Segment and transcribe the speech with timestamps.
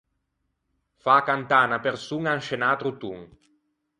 [1.03, 3.19] Fâ cantâ unna persoña in sce un atro ton.